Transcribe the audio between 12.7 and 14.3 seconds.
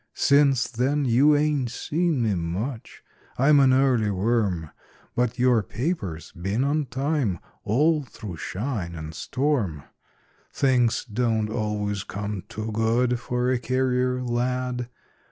good For a carrier